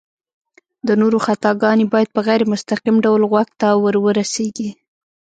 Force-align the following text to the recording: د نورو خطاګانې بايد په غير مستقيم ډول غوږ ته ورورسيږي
د 0.87 0.89
نورو 1.01 1.17
خطاګانې 1.25 1.85
بايد 1.93 2.09
په 2.15 2.21
غير 2.27 2.41
مستقيم 2.53 2.95
ډول 3.05 3.21
غوږ 3.31 3.49
ته 3.61 3.67
ورورسيږي 3.83 4.69